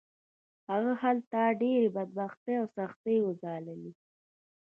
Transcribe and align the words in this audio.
هغه 0.69 0.93
هلته 1.01 1.39
ډېرې 1.61 1.89
بدبختۍ 1.95 2.53
او 2.61 2.65
سختۍ 2.77 3.17
وګاللې 3.23 3.91